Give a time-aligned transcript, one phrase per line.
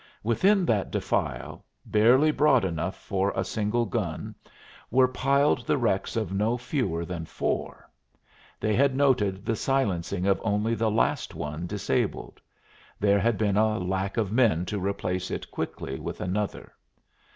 [0.23, 4.33] Within that defile, barely broad enough for a single gun,
[4.89, 7.87] were piled the wrecks of no fewer than four.
[8.59, 12.41] They had noted the silencing of only the last one disabled
[12.99, 16.73] there had been a lack of men to replace it quickly with another.